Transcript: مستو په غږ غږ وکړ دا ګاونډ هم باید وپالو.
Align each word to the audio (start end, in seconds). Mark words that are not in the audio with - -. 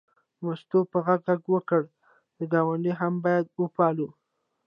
مستو 0.43 0.79
په 0.91 0.97
غږ 1.05 1.19
غږ 1.27 1.41
وکړ 1.53 1.81
دا 2.37 2.43
ګاونډ 2.53 2.85
هم 2.99 3.13
باید 3.25 3.45
وپالو. 3.61 4.09